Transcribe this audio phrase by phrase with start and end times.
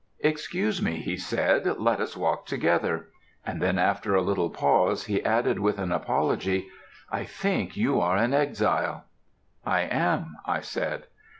[0.21, 3.09] "'Excuse me,' he said, 'let us walk together,'
[3.45, 6.69] and then after a little pause, he added, with an apology,
[7.11, 9.05] 'I think you are an exile.'
[9.63, 11.03] "'I am,' I said.